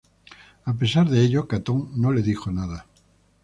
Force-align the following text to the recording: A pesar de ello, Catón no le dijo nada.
A 0.65 0.73
pesar 0.73 1.07
de 1.07 1.21
ello, 1.23 1.47
Catón 1.47 1.91
no 1.93 2.11
le 2.11 2.23
dijo 2.23 2.49
nada. 2.51 2.87